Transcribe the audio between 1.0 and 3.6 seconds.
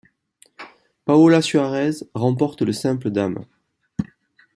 Paola Suárez remporte le simple dames.